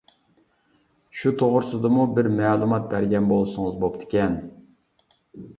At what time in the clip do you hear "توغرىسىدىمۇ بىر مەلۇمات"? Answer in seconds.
1.41-2.87